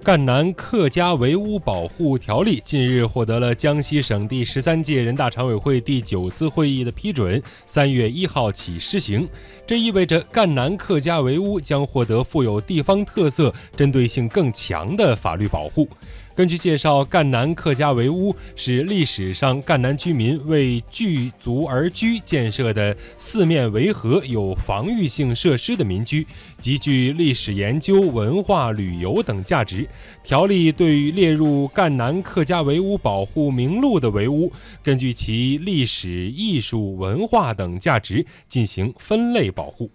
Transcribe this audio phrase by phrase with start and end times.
[0.02, 9.28] 《赣南客家围屋保护条例》近日获得了江西省第十三届人大常委会第九次会议的批准，三月一号起施行。
[9.66, 15.86] 这意味着赣南客家围屋将获得富有地方特色、针对性更强的法律保护。
[16.40, 26.26] 根据介绍，赣南客家围屋是历史上赣南居民为聚族而居建设的四面围合、有防御性设施的民居，
[26.58, 29.86] 极具历史研究、文化旅游等价值。
[30.24, 34.50] 条例对于列入赣南客家围屋保护名录的围屋，
[34.82, 39.90] 根据其历史、艺术、文化等价值进行分类保护。